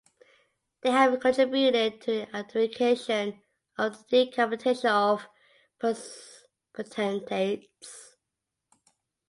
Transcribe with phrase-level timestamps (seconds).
[0.81, 3.43] They have contributed to the abdication
[3.77, 5.27] or the decapitation of
[6.73, 8.15] potentates.